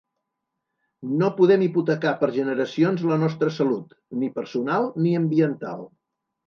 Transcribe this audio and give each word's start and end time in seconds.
No 1.19 1.29
podem 1.41 1.65
hipotecar 1.67 2.15
per 2.23 2.31
generacions 2.39 3.07
la 3.13 3.21
nostra 3.27 3.55
salut, 3.61 3.97
ni 4.25 4.35
personal 4.41 4.93
ni 5.07 5.15
ambiental. 5.25 5.89